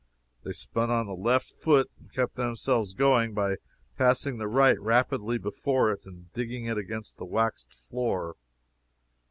[0.43, 3.57] They spun on the left foot, and kept themselves going by
[3.99, 8.35] passing the right rapidly before it and digging it against the waxed floor.